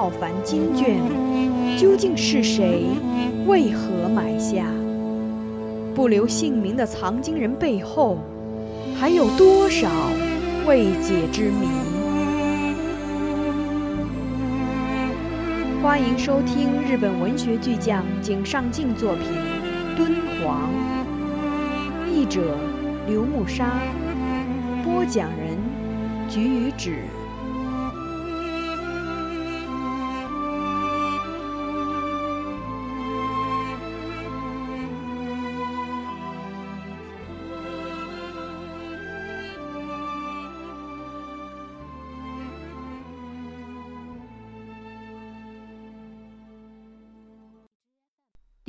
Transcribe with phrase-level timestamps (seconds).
[0.00, 0.96] 浩繁经卷，
[1.76, 2.86] 究竟是谁？
[3.46, 4.64] 为何埋下？
[5.94, 8.16] 不留姓名的藏经人背后，
[8.98, 9.90] 还有多少
[10.66, 11.66] 未解之谜？
[15.82, 19.24] 欢迎收听日本文学巨匠井上靖作品
[19.98, 20.70] 《敦煌》，
[22.10, 22.40] 译者
[23.06, 23.66] 刘木沙，
[24.82, 25.58] 播讲人
[26.26, 27.00] 菊与纸。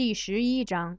[0.04, 0.98] 第十一章：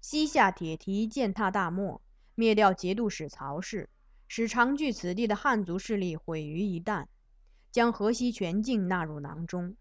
[0.00, 2.00] 西夏铁蹄践踏大漠，
[2.34, 3.90] 灭掉节度使曹氏，
[4.26, 7.08] 使长居此地的汉族势力毁于一旦，
[7.70, 9.76] 将河西全境纳入囊中。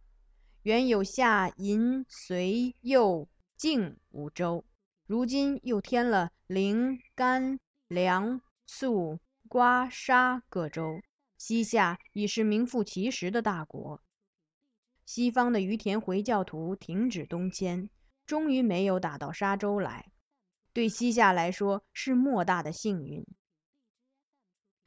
[0.64, 4.66] 原有夏、银、隋、右、晋五州，
[5.08, 11.00] 如今又添了灵、甘、凉、肃、瓜、沙各州，
[11.38, 14.02] 西夏已是名副其实的大国。
[15.06, 17.90] 西方的于田回教徒停止东迁。
[18.30, 20.12] 终于没有打到沙州来，
[20.72, 23.26] 对西夏来说是莫大的幸运。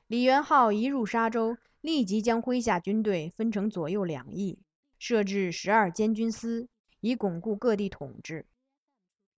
[0.07, 4.61] 李元昊一入沙州，立即将麾下军队分成左右两翼，
[4.97, 6.69] 设置十二监军司，
[7.01, 8.47] 以巩固各地统治。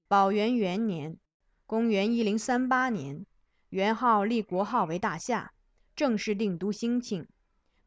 [0.06, 1.16] 宝元元年
[1.64, 3.24] （公元1038年），
[3.70, 5.54] 元昊立国号为大夏，
[5.96, 7.26] 正式定都兴庆，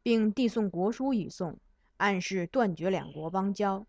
[0.01, 1.59] 并递送国书与宋，
[1.97, 3.85] 暗示断绝两国邦交。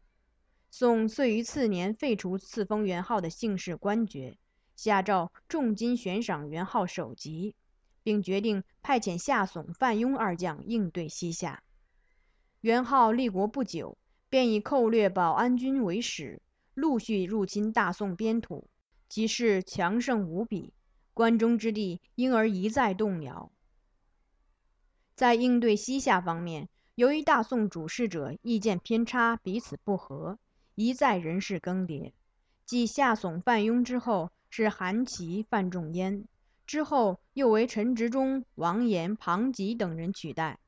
[0.71, 4.39] 宋遂于次年废除赐封元昊的姓氏官爵，
[4.77, 7.57] 下诏重金悬赏元昊首级，
[8.03, 11.63] 并决定派遣夏宋范雍二将应对西夏。
[12.61, 16.43] 元昊立国不久，便以寇掠保安军为始，
[16.75, 18.69] 陆续入侵大宋边土，
[19.09, 20.75] 其势强盛无比，
[21.15, 23.51] 关中之地因而一再动摇。
[25.17, 30.39] 在应对西夏方面，由于大宋主事者意见偏差，彼此不和。
[30.81, 32.13] 一再人事更迭，
[32.65, 36.25] 继夏宋范雍之后是韩琦、范仲淹，
[36.69, 40.61] 之后又为陈执中、王延、庞吉等人取代，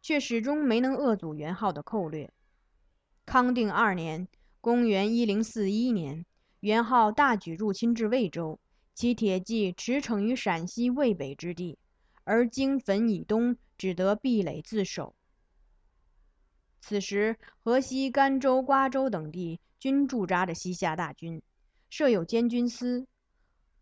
[0.00, 2.32] 却始终没能遏阻元昊的寇掠。
[3.24, 4.28] 康定二年
[4.62, 6.24] （公元1041年），
[6.62, 8.60] 元昊大举入侵至魏州，
[8.94, 11.76] 其铁骑驰骋于陕西渭北之地，
[12.22, 15.16] 而京汾以东只得壁垒自守。
[16.88, 21.42] 此时，河西、甘州、瓜州等地均驻扎着西夏大军，
[21.90, 23.08] 设有监军司。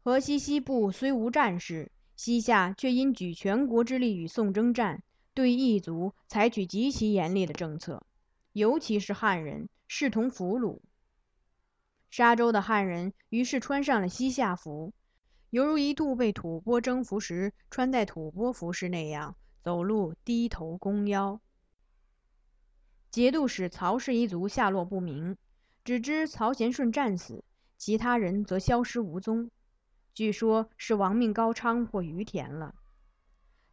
[0.03, 5.03] 河西西部虽无战事，西夏却因举全国之力与宋征战，
[5.35, 8.07] 对异族采取极其严厉的政策，
[8.55, 10.81] 尤其是汉人，视同俘虏。
[12.09, 14.95] 沙州的汉人于是穿上了西夏服，
[15.51, 21.39] 犹如一度被吐蕃征服时穿戴吐蕃服饰那样，走路低头弓腰。
[23.15, 25.37] 节度使曹氏一族下落不明，
[25.85, 27.45] 只知曹贤顺战死，
[27.79, 29.53] 其他人则消失无踪。
[30.15, 32.75] 据说，是亡命高昌或于田了，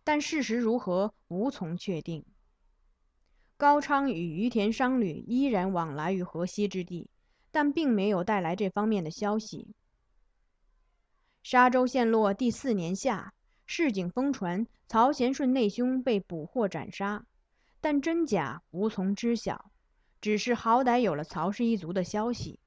[0.03, 2.23] 但事实如何，无从确定。
[3.57, 7.09] 高昌与于田商旅依然往来于河西之地，
[7.49, 9.73] 但并没有带来这方面的消息。
[11.41, 13.33] 沙州陷落第四年夏，
[13.65, 17.25] 市井疯传曹贤顺内兄被捕获斩杀。
[17.81, 19.71] 但真假无从知晓，
[20.21, 22.59] 只是好歹有了曹氏一族的消息。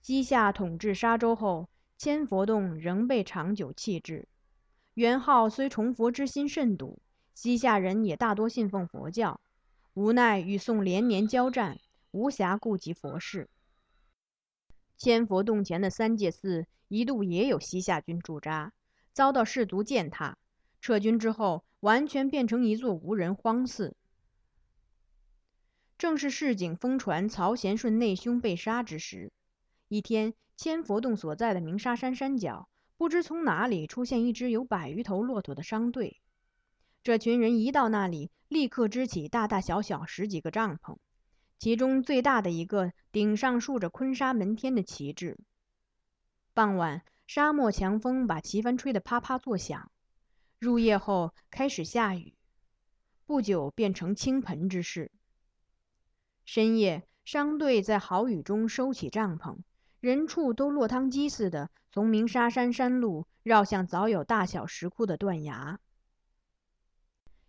[0.00, 1.68] 西夏统治沙州后，
[1.98, 4.26] 千佛洞仍被长久弃置。
[4.94, 6.98] 元昊虽崇佛之心甚笃，
[7.34, 9.40] 西夏人也大多信奉佛教，
[9.92, 11.78] 无奈与宋连年交战，
[12.10, 13.50] 无暇顾及佛事。
[14.96, 18.72] 千佛洞前的三界寺一度也有西夏军驻扎，
[19.12, 20.38] 遭到士卒践踏。
[20.80, 23.96] 撤军之后，完全变成一座无人荒寺。
[25.96, 29.32] 正是市井疯传曹贤顺内兄被杀之时，
[29.88, 36.20] 一天，千佛洞所在的鸣沙山山脚，不知从哪里出现一支有百余头骆驼的商队。
[37.02, 40.98] 这群人一到那里，立刻支起大大小小十几个帐篷，
[41.58, 45.38] 其中最大的一个顶上竖着昆沙门天的旗帜。
[46.54, 49.90] 傍晚，沙漠强风把旗帆吹得啪啪作响。
[50.58, 52.34] 入夜后开始下雨，
[53.26, 55.12] 不久变成倾盆之势。
[56.44, 59.58] 深夜，商队在豪雨中收起帐篷，
[60.00, 65.78] 人畜都落汤鸡似的从鸣沙山山路绕向早有大小石窟的断崖。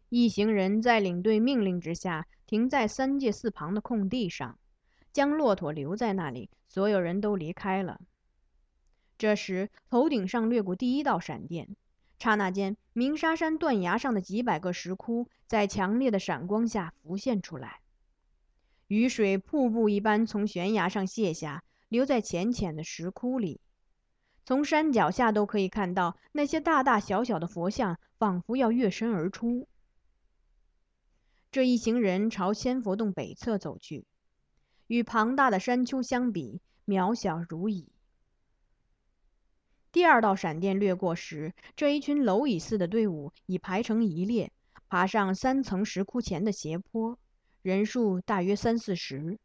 [0.10, 4.60] 一行人在领队命令之下，停在三界寺旁的空地上，
[5.14, 6.50] 将骆驼留在那里。
[6.68, 8.00] 所有人都离开了。
[9.18, 11.76] 这时，头顶上掠过第一道闪电，
[12.20, 17.80] 刹那间，鸣沙山断崖上的几百个石窟在强烈的闪光下浮现出来，
[18.88, 23.62] 雨水瀑布一般从悬崖上泻下，流在浅浅的石窟里。
[24.46, 29.68] 从山脚下都可以看到那些大大小小的佛像，仿佛要跃身而出。
[31.52, 34.06] 这一行人朝千佛洞北侧走去，
[34.88, 37.88] 与庞大的山丘相比，渺小如蚁。
[39.92, 44.52] 第二道闪电掠过时，这一群蝼蚁似的队伍已排成一列，
[44.88, 47.18] 爬上三层石窟前的斜坡，
[47.64, 49.40] 人数大约三四十。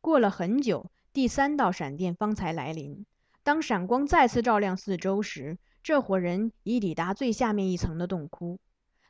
[0.00, 3.04] 过了很久，第三道闪电方才来临。
[3.42, 8.58] 当闪光再次照亮四周时，这伙人已抵达最下面一层的洞窟。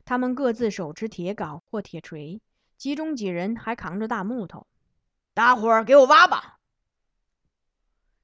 [0.03, 2.41] 他们各自手持铁镐或铁锤，
[2.77, 4.67] 其中几人还扛着大木头。
[5.33, 6.56] 大伙儿给我挖吧！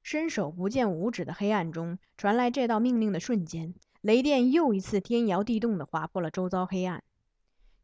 [0.04, 7.02] 伸手不见五指的黑暗中传来这道命令的瞬间，雷电又一次天摇地动地划破了周遭黑暗。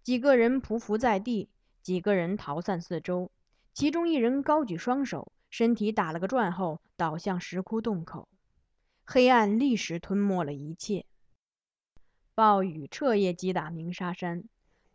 [0.02, 1.49] 几个人匍匐在地，
[1.82, 3.31] 几个人逃散四周，
[3.72, 8.28] 其中一人高举双手，身体打了个转后倒向石窟洞口。
[9.06, 11.06] 黑暗立时吞没了一切。
[12.34, 14.44] 暴雨彻夜击打鸣沙山，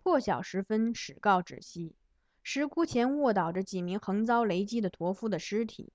[0.04, 1.96] 破晓时分始告止息。
[2.44, 5.92] 石窟前卧倒着几名横遭雷击的驼夫的尸体，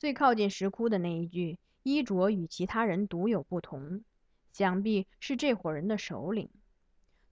[0.00, 4.02] 最靠近石窟的那一具衣着与其他人独有不同，
[4.50, 6.48] 想必是这伙人的首领。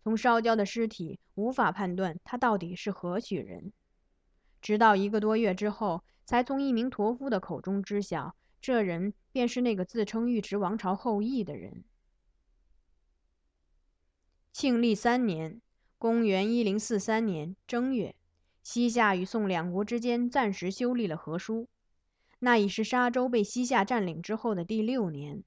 [0.04, 3.72] 从烧焦的尸体无法判断他到底是何许人，
[4.60, 11.84] 直到一个多月之后，才从一名驼夫的口中知晓，这人便是那个自称尉迟王朝后裔的人。
[14.52, 15.62] 庆历三年
[15.96, 18.14] （公元1043年）正月，
[18.62, 21.66] 西夏与宋两国之间暂时修立了和书。
[22.38, 25.42] 那已是沙州被西夏占领之后的第六年。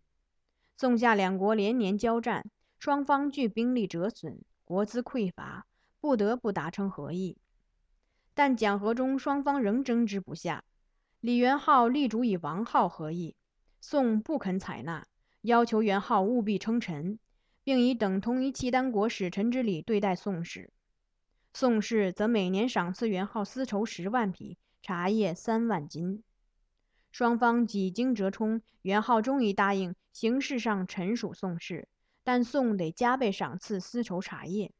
[0.78, 2.50] 宋夏两国连年交战，
[2.80, 5.66] 双方俱兵力折损，国资匮乏，
[6.00, 7.38] 不得不达成和议。
[8.34, 10.64] 但讲和中，双方仍争执不下。
[11.20, 13.36] 李元昊力主以王浩和议，
[13.80, 15.06] 宋不肯采纳，
[15.42, 17.20] 要求元昊务必称臣。
[17.64, 20.72] 并以等同于契丹国使臣之礼对待宋氏，
[21.54, 26.24] 宋氏则每年赏赐元昊丝绸十万匹，茶叶三万斤。
[27.12, 31.88] 双方几经折冲，元昊终于答应形式上臣属宋氏，
[32.24, 34.72] 但宋得加倍赏赐丝绸茶叶。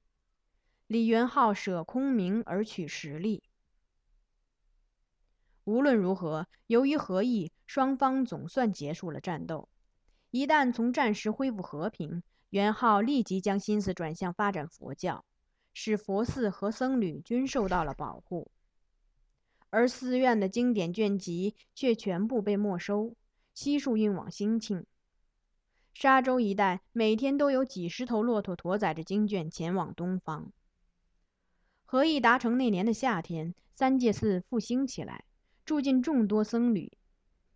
[0.88, 3.44] 李元昊舍空名而取实力。
[5.64, 9.70] 无论如何，由于和议，双方总算结束了战斗。
[10.32, 15.24] 一旦从战时恢复和平，元昊立即将心思转向发展佛教，
[15.74, 18.52] 使佛寺和僧侣均受到了保护，
[19.72, 23.16] 而寺院的经典卷籍却全部被没收，
[23.54, 24.86] 悉数运往兴庆。
[25.94, 30.52] 沙州一带每天都有几十头骆驼驮载着经卷前往东方。
[31.86, 35.24] 合议达成那年的夏天，三界寺复兴起来，
[35.66, 36.92] 住进众多僧侣，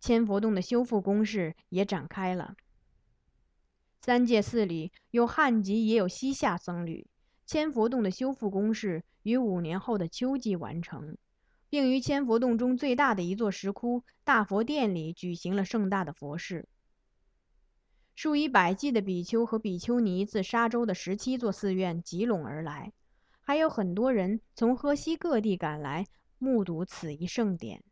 [0.00, 2.56] 千佛洞的修复工事也展开了。
[4.00, 7.06] 三界寺里有汉籍，也有西夏僧侣。
[7.44, 11.16] 千佛洞的修复工事于五年后的秋季完成，
[11.68, 16.68] 并于千佛洞中最大的一座石窟大佛殿里举行了盛大的佛事。
[18.14, 22.92] 数以百计的比丘和比丘尼自沙州的十七座寺院集拢而来，
[23.40, 26.06] 还有很多人从河西各地赶来
[26.38, 27.82] 目睹此一盛典。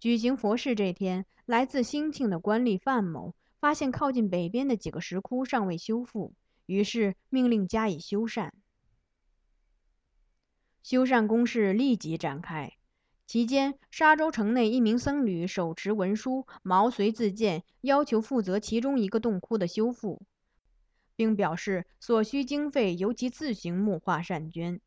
[0.00, 3.34] 举行佛事这天，来自兴庆的官吏范某。
[3.60, 6.34] 发现靠近北边的几个石窟尚未修复，
[6.66, 8.50] 于是命令加以修缮。
[10.82, 12.72] 修缮工事立即展开。
[13.26, 20.22] 期间，沙州城内一名僧侣手持文书，毛遂自荐，要求负责其中一个洞窟的修复，
[21.16, 24.80] 并表示所需经费由其自行募化善捐，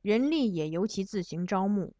[0.00, 1.94] 人力也由其自行招募。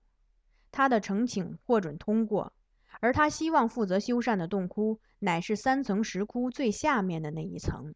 [0.70, 2.52] 他的呈请获准通过。
[3.00, 7.94] 而他希望负责修缮的洞窟，乃是三层石窟最下面的那一层。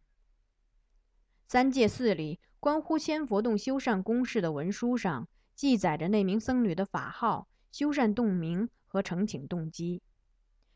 [1.47, 10.03] 三界寺里关乎千佛洞修缮工事的文书上，记载着那名僧侣的法号、修缮洞名和呈请动机。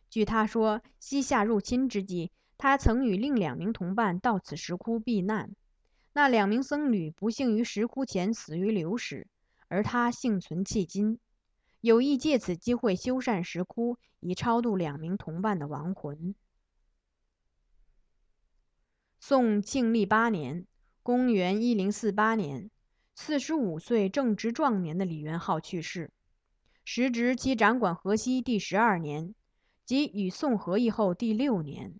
[0.09, 5.55] 据他说，西夏入侵之际，他曾与另两名同伴到此石窟避难。
[6.13, 9.27] 那两名僧侣不幸于石窟前死于流矢，
[9.67, 11.19] 而他幸存迄今。
[11.79, 16.33] 有意借此机会修缮石窟，以超度两名同伴的亡魂。
[19.19, 20.65] 宋庆历八年
[21.03, 22.71] 公元一零四八年，
[23.13, 26.11] 四十五岁正值壮年的李元昊去世，
[26.83, 29.35] 时值其掌管河西第十二年，
[29.85, 31.93] 即与宋和议后第六年。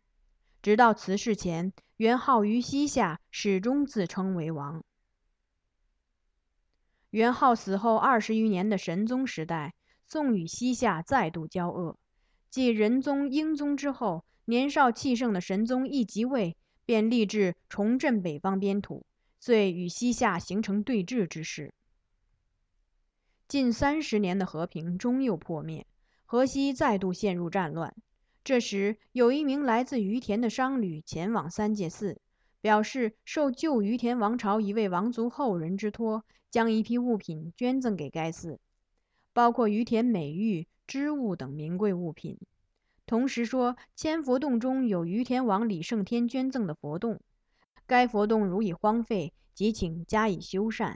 [0.62, 4.84] 直到辞世前，元昊于西夏始终自称为王。
[7.10, 9.74] 元昊死后二十余年的神宗时代，
[10.08, 11.98] 宋与西夏再度交恶。
[12.50, 19.06] 继仁宗、英宗之后，年少气盛的神宗一即位，便立志重振北方边土，
[19.44, 21.74] 遂与西夏形成对峙之势。
[23.48, 25.88] 近三十年的和平终又破灭，
[26.28, 27.96] 河西再度陷入战乱。
[28.44, 32.22] 这时，有一名来自于田的商旅前往三界寺，
[32.62, 38.60] 表示受旧于田王朝一位王族后人之托，将一批物品捐赠给该寺，
[39.34, 42.38] 包括于田美玉、织物等名贵物品。
[43.08, 47.20] 同时说，千佛洞中有于田王李胜天捐赠的佛洞，
[47.88, 50.96] 该佛洞如已荒废，即请加以修缮。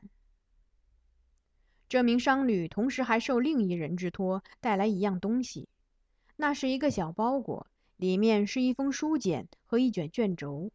[1.87, 5.69] 这名商旅同时还受另一人之托，带来一样东西。
[6.35, 10.71] 那是一个小包裹，里面是一封书简和一卷卷轴。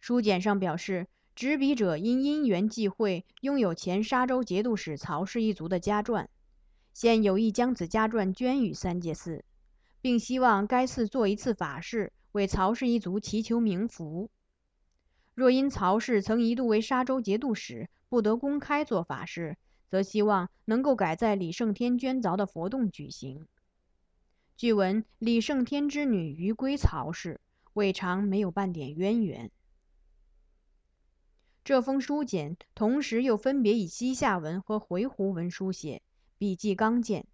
[0.00, 6.28] 书简上表示，执笔者因因缘际会，拥有前沙州节度使曹氏一族的家传，
[6.92, 9.44] 现有意将此家传捐与三界寺，
[10.00, 14.28] 并希望该寺做一次法事，为曹氏一族祈求冥福。
[15.38, 19.56] 若因曹氏曾一度为沙州节度使，不得公开做法事，
[19.88, 23.46] 则希望能够改在李胜天捐凿的佛洞举行。
[24.56, 27.40] 据闻李胜天之女余归曹氏，
[27.72, 29.52] 未尝没有半点渊源。
[31.62, 36.02] 这封书简同时又分别以西夏文和回鹘文书写，
[36.36, 37.24] 笔迹刚健。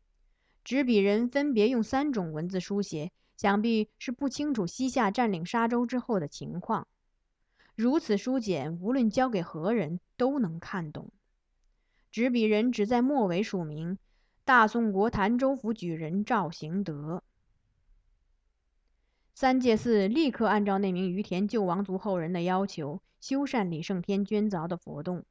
[0.63, 6.87] 执笔人分别用三种文字书写，想必是不清楚西夏占领沙州之后的情况。
[7.75, 11.11] 如此书简，无论交给何人都能看懂。
[12.11, 13.99] 执笔人只在末尾署名。
[14.47, 17.23] 大宋国潭州府举人赵行德，
[19.35, 25.25] 三界寺立刻按照那名于田旧王族后人的要求修缮李胜天捐凿的佛洞。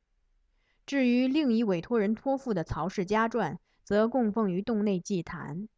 [0.88, 5.70] 至于另一委托人托付的曹氏家传，则供奉于洞内祭坛。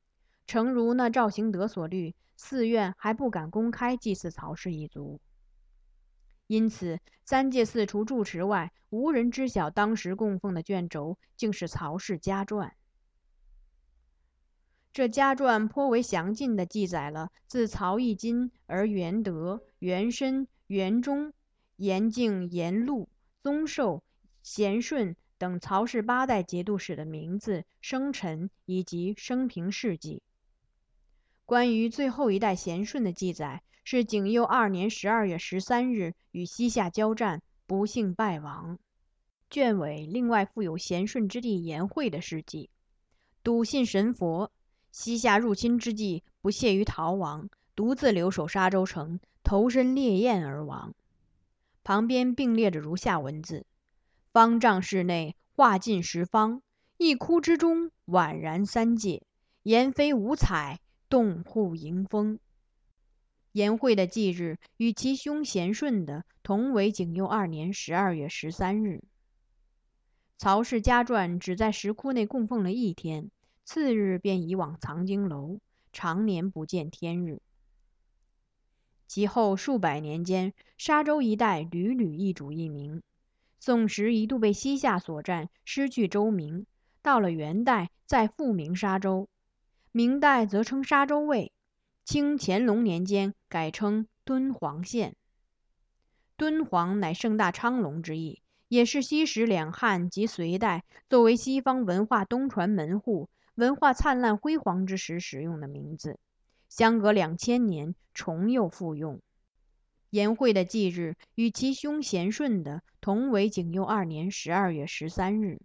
[0.48, 5.20] 诚如那赵行德所虑，寺院还不敢公开祭祀曹氏一族，
[6.48, 12.76] 因此三界寺除住持外，无人知晓当时供奉的卷轴竟是曹氏家传。
[14.94, 21.34] 这家传颇为详尽地记载了自曹义金而元德、元申、元忠、
[21.76, 23.10] 延敬、延禄、
[23.42, 24.04] 宗寿、
[24.42, 30.22] 贤顺等曹氏八代节度使的名字、生辰以及生平事迹。
[31.46, 38.80] 关于最后一代贤顺的记载，是景佑二年十二月十三日与西夏交战，不幸败亡。
[39.52, 42.72] 卷尾另外附有贤顺之弟颜惠的事迹，
[43.44, 44.52] 笃信神佛。
[44.92, 50.96] 西夏入侵之际，不屑于逃亡，独自留守沙州城，投身烈焰而亡。
[51.84, 53.68] 旁边并列着如下文字
[54.34, 56.64] ：“方丈室内画尽十方，
[56.98, 59.22] 一窟之中宛然三界。
[59.62, 62.40] 言飞五彩，洞户迎风。”
[63.56, 69.02] 颜惠的忌日与其兄贤顺的同为景佑二年十二月十三日。
[70.38, 73.32] 曹氏家传只在石窟内供奉了一天。
[73.64, 75.62] 次日便移往藏经楼，
[75.94, 77.42] 常年不见天日。
[79.08, 83.02] 其后数百年间，沙州一带屡屡易主易名。
[83.62, 86.66] 宋时一度被西夏所占，失去州名。
[87.02, 89.30] 到了元代，再复名沙州。
[89.94, 91.54] 明代则称沙州卫。
[92.06, 95.16] 清乾隆年间改称敦煌县。
[96.38, 103.30] 敦煌乃盛大昌隆之意，也是西时两汉及隋代作为西方文化东传门户。
[103.56, 106.20] 文化灿烂辉煌之时使用的名字，
[106.68, 109.22] 相隔两千年重又复用。
[110.10, 115.62] 颜惠的忌日与其兄贤顺的同为景佑二年十二月十三日。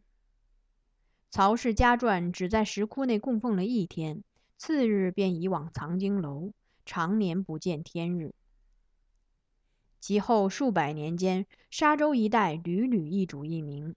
[1.30, 4.22] 曹氏家传只在石窟内供奉了一天，
[4.60, 6.52] 次日便移往藏经楼，
[6.84, 8.34] 常年不见天日。
[10.00, 13.94] 其后数百年间，沙州一带屡屡易主易名。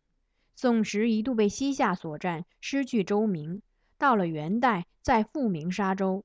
[0.55, 3.61] 宋时一度被西夏所占，失去州名。
[3.97, 6.23] 到了元代，再复名沙州；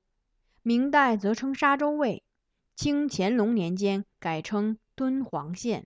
[0.62, 2.22] 明代则称沙州卫；
[2.76, 5.84] 清乾隆年间改称敦煌县。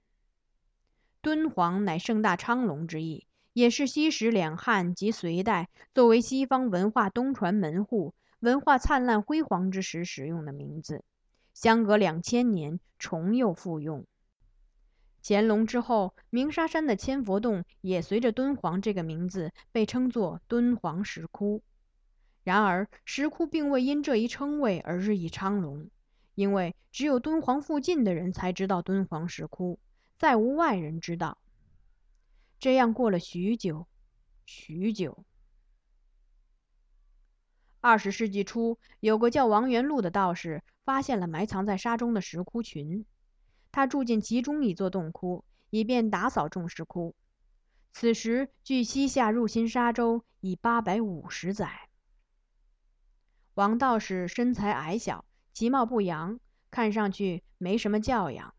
[1.22, 11.04] 敦煌乃盛大昌隆之意，也是西时两汉及隋代作为西方文化东传门户、文化灿烂辉煌之时使用的名字。
[11.54, 14.04] 相隔两千年，重又复用。
[15.22, 21.62] 乾隆之后，鸣沙山的千佛洞也随着敦煌这个名字被称作敦煌石窟。
[22.42, 25.88] 然而，石窟并未因这一称谓而日益昌隆，
[26.34, 29.78] 因为只有敦煌附近的人才知道敦煌石窟，
[30.18, 31.38] 再无外人知道。
[32.58, 33.86] 这样过了许久，
[34.46, 35.24] 许久。
[37.82, 43.04] 二十世纪初，有个叫王元禄的道士发现了埋藏在沙中的石窟群。
[43.72, 47.16] 他住进其中一座洞窟，以便打扫众石窟。
[47.92, 51.88] 此时距西夏入侵沙州已八百五十载。
[53.54, 56.38] 王道士身材矮小，其貌不扬，
[56.70, 58.54] 看上去没什么教养。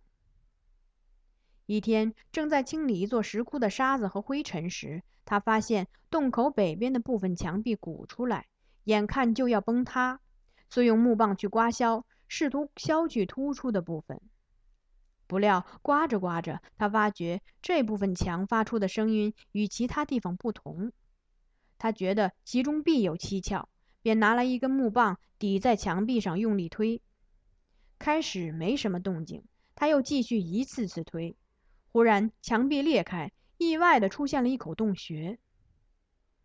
[1.65, 8.47] 一天，正在清理一座石窟的沙子和灰尘时，他发现洞口北边的部分墙壁鼓出来，
[8.83, 10.19] 眼看就要崩塌，
[10.69, 14.21] 遂用木棒去刮削，试图削去突出的部分。
[15.25, 20.91] 不料刮着刮着，他发觉这部分墙发出的声音与其他地方不同。
[21.77, 23.67] 他觉得其中必有蹊跷，
[24.01, 27.01] 便拿来一根木棒抵在墙壁上，用力推。
[27.99, 31.35] 开始没什么动静，他又继续一次次推。
[31.91, 35.39] 忽然墙壁裂开，意外地出现了一口洞穴。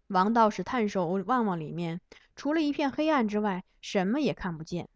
[0.08, 2.00] 王道士探手望望里面，
[2.36, 4.88] 除了一片黑暗之外，什么也看不见。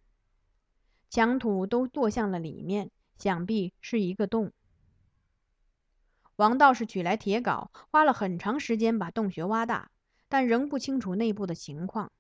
[1.09, 2.91] 墙土都堕向了里面。
[3.19, 4.51] 想必是一个洞。
[6.35, 9.93] 王道士取来铁镐，花了很长时间把洞穴挖大，
[10.29, 12.11] 但仍不清楚内部的情况。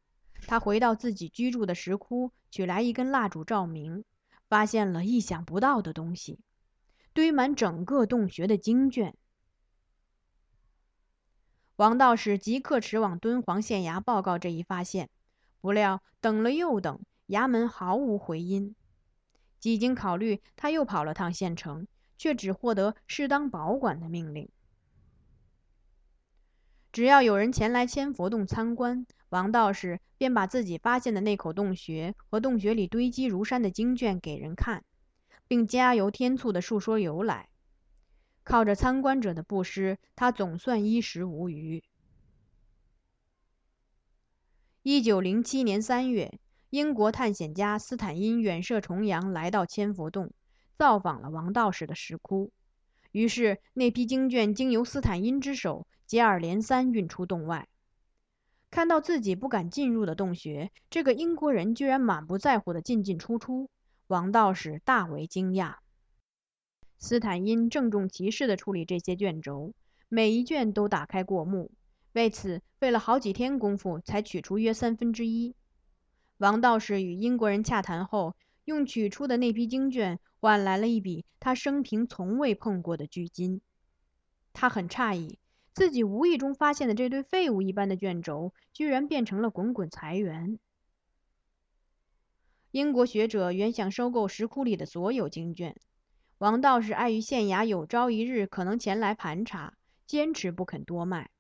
[0.47, 4.05] 他回到自己居住的石窟，取来一根蜡烛照明，
[4.49, 6.39] 发现了意想不到的东西：
[7.13, 9.17] 堆满整个洞穴的经卷。
[11.82, 15.10] 王道士即刻驰往敦煌县衙报告这一发现，
[15.60, 18.76] 不料等了又等，衙门毫无回音。
[19.58, 24.49] 几经考虑，他又跑了趟县城，却只获得适当保管的命令。
[26.92, 34.84] 只要有人前来千佛洞参观，王道士便把自己发现的那口洞穴和洞穴里堆积如山的经卷给人看，
[35.49, 37.49] 并加油添醋地述说由来。
[38.45, 41.85] 靠着参观者的布施，他总算衣食无虞。
[44.83, 46.39] 一九零七年三月。
[46.71, 50.33] 英国探险家斯坦因远涉重洋来到千佛洞，
[50.78, 52.50] 造访了王道士的石窟。
[53.11, 57.69] 于是，那批经卷经由斯坦因之手接二连三运出洞外。
[58.71, 63.69] 看到自己不敢进入的洞穴，这个英国人居然满不在乎地进进出出，
[64.07, 65.81] 王道士大为惊讶。
[67.02, 69.75] 斯坦因郑重其事地处理这些卷轴，
[70.08, 71.73] 每一卷都打开过目，
[72.12, 75.56] 为此费了好几天功夫才取出约三分之一。
[76.38, 83.60] 王道士与英国人洽谈后，用取出的那批经卷换来了一笔他生平从未碰过的巨金。
[84.52, 85.41] 他很诧异，
[85.75, 90.60] 自己无意中发现的这堆废物一般的卷轴，居然变成了滚滚财源。
[92.71, 95.76] 英国学者原想收购石窟里的所有经卷，
[96.43, 99.75] 王道士碍于县衙有朝一日可能前来盘查，
[100.09, 101.31] 坚持不肯多卖。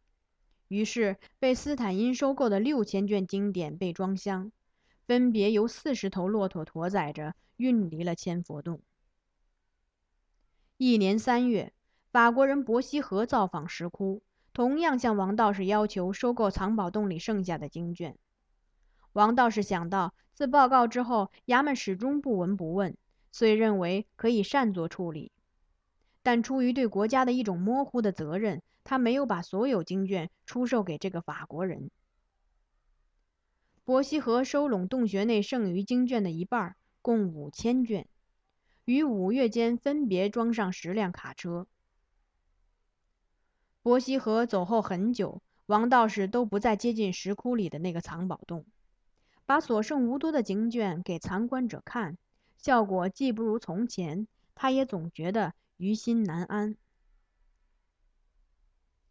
[0.68, 4.52] 于是，被斯坦因收购的六千卷经典被装箱。
[5.04, 8.80] 分别由四十头骆驼驮载着运离了千佛洞。
[10.76, 11.72] 一年三月，
[12.12, 18.16] 法国人伯希和造访石窟，同样向王道士要求收购藏宝洞里剩下的经卷。
[19.14, 22.96] 王道士想到，自报告之后，衙门始终不闻不问，
[23.32, 25.32] 遂认为可以擅作处理。
[26.22, 31.90] 但出于对国家的一种模糊的责任，他没有把所有经卷出售给这个法国人。
[33.84, 38.06] 伯希和收拢洞穴内剩余经卷的一半，共五千卷，
[38.84, 41.66] 于五月间分别装上十辆卡车。
[43.82, 48.64] 伯希和走后很久，王道士都不再接近石窟里的那个藏宝洞，
[49.44, 52.16] 把所剩无多的经卷给参观者看，
[52.62, 56.76] 效果既不如从前，他也总觉得于心难安。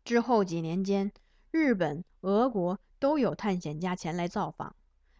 [0.03, 1.11] 之后几年间，
[1.51, 2.79] 日本、俄国。
[3.01, 4.75] 都有探险家前来造访，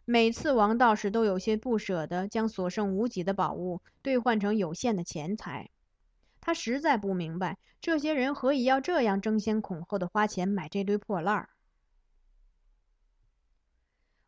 [0.06, 5.72] 每次王道士都有些不舍得将所剩无几的宝物兑换成有限的钱财。
[6.42, 11.50] 他实在不明白，这些人何以要这样争先恐后的花钱买这堆破烂儿。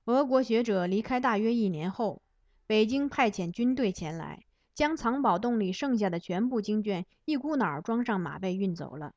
[0.05, 2.23] 俄国学者离开大约一年后，
[2.65, 9.13] 北京派遣军队前来，将藏宝洞里剩下的全部经卷一股脑儿装上马被运走了。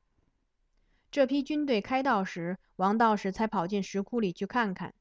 [1.09, 4.93] 这批军队开道时，王道士才跑进石窟里去看看，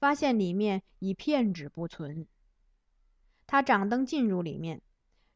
[0.00, 2.26] 发现里面已片纸不存。
[3.46, 4.82] 他掌灯进入里面，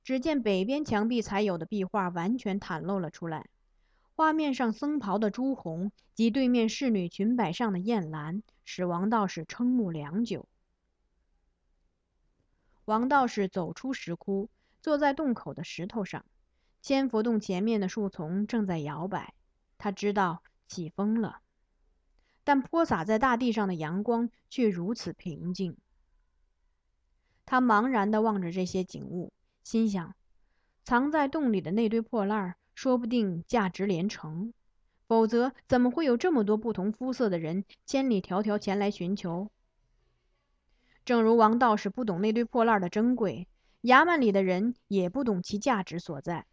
[0.03, 3.47] 只见北边墙壁才有的壁画完全袒露了出来，
[4.17, 10.49] 画面上僧袍的朱红及对面侍女裙摆上的艳蓝，使王道士瞠目良久。
[12.87, 14.49] 王道士走出石窟，
[14.81, 16.25] 坐在洞口的石头上，
[16.83, 19.35] 千佛洞前面的树丛正在摇摆，
[19.77, 21.41] 他知道起风了。
[22.45, 25.77] 但泼洒在大地上的阳光却如此平静。
[27.45, 29.33] 他茫然地望着这些景物，
[29.65, 30.15] 心想：
[30.85, 34.53] 藏在洞里的那堆破烂儿，说不定价值连城，
[35.09, 39.51] 否则怎么会有这么多不同肤色的人千里迢迢前来寻求？
[41.07, 43.47] 正如王道士不懂那堆破烂的珍贵，
[43.81, 46.47] 衙门里的人也不懂其价值所在。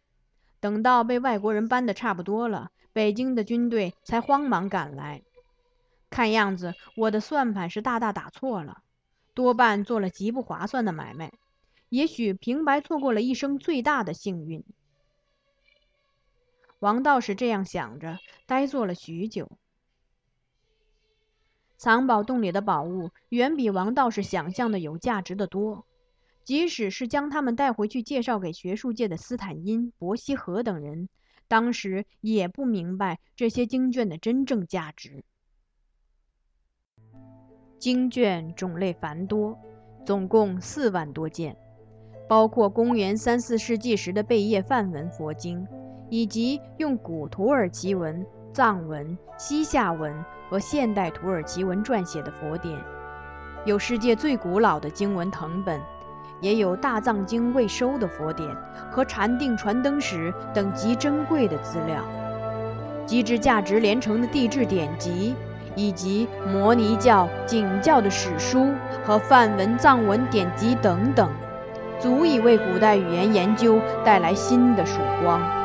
[0.60, 5.22] 等到被外国人搬得差不多了，北京的军队才慌忙赶来。
[6.08, 8.82] 看样子，我的算盘是大大打错了，
[9.34, 11.32] 多半做了极不划算的买卖，
[11.88, 14.62] 也许平白错过了一生最大的幸运。
[16.78, 19.50] 王道士这样想着，呆坐了许久。
[21.76, 25.86] 藏宝洞里的宝物远比王道士想象的有价值的多，
[26.44, 31.08] 即使是将他们带回去介绍给学术界的斯坦因、伯希和等人，
[31.48, 35.24] 当时也不明白这些经卷的真正价值。
[37.78, 39.58] 经卷种类繁多，
[40.06, 41.56] 总共四万多件，
[42.26, 45.66] 包括公元三四世纪时的贝叶梵文佛经，
[46.08, 50.14] 以及用古土耳其文、藏文、西夏文
[50.48, 52.78] 和现代土耳其文撰写的佛典，
[53.64, 55.80] 有世界最古老的经文藤本，
[56.40, 58.48] 也有大藏经未收的佛典
[58.92, 62.04] 和禅定传灯史等极珍贵的资料，
[63.04, 65.34] 极致价值连城的地质典籍。
[65.76, 68.70] 以及摩尼教、景教的史书
[69.04, 71.28] 和梵文、藏文典籍等等，
[71.98, 75.63] 足以为古代语言研究带来新的曙光。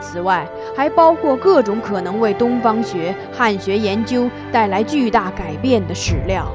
[0.00, 6.46] 此外，还包括各种可能为东方学、汉学研究带来巨大改变的史料。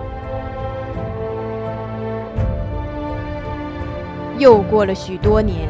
[4.37, 5.67] 又过了许多年，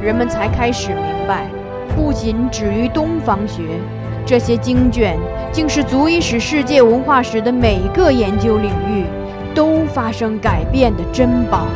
[0.00, 1.48] 人们才开始明白，
[1.96, 3.62] 不仅止于东方学。
[4.24, 5.18] 这些经卷
[5.50, 9.04] 竟是足以使世界文化史的每个研究领域
[9.52, 11.66] 都发生改变的珍宝。